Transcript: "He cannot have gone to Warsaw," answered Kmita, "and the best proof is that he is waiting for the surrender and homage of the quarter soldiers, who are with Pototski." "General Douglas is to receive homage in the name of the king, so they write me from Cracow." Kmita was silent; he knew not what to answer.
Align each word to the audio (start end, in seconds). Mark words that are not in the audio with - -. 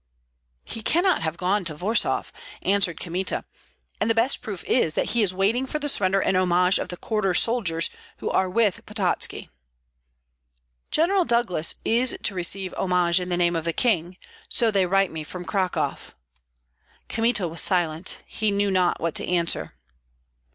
"He 0.63 0.81
cannot 0.81 1.21
have 1.21 1.37
gone 1.37 1.63
to 1.65 1.75
Warsaw," 1.75 2.23
answered 2.63 2.99
Kmita, 2.99 3.45
"and 3.99 4.09
the 4.09 4.15
best 4.15 4.41
proof 4.41 4.63
is 4.63 4.95
that 4.95 5.09
he 5.11 5.21
is 5.21 5.31
waiting 5.31 5.67
for 5.67 5.77
the 5.77 5.87
surrender 5.87 6.19
and 6.19 6.35
homage 6.35 6.79
of 6.79 6.87
the 6.89 6.97
quarter 6.97 7.35
soldiers, 7.35 7.91
who 8.17 8.27
are 8.31 8.49
with 8.49 8.83
Pototski." 8.87 9.49
"General 10.89 11.23
Douglas 11.23 11.75
is 11.85 12.17
to 12.23 12.33
receive 12.33 12.73
homage 12.79 13.19
in 13.19 13.29
the 13.29 13.37
name 13.37 13.55
of 13.55 13.63
the 13.63 13.73
king, 13.73 14.17
so 14.49 14.71
they 14.71 14.87
write 14.87 15.11
me 15.11 15.23
from 15.23 15.45
Cracow." 15.45 15.97
Kmita 17.07 17.47
was 17.47 17.61
silent; 17.61 18.23
he 18.25 18.49
knew 18.49 18.71
not 18.71 18.99
what 18.99 19.13
to 19.13 19.27
answer. 19.27 19.73